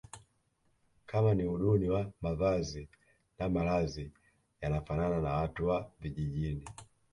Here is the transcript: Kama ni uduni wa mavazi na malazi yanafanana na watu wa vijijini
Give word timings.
Kama 1.05 1.33
ni 1.33 1.45
uduni 1.47 1.89
wa 1.89 2.11
mavazi 2.21 2.87
na 3.39 3.49
malazi 3.49 4.11
yanafanana 4.61 5.21
na 5.21 5.33
watu 5.33 5.67
wa 5.67 5.91
vijijini 5.99 6.65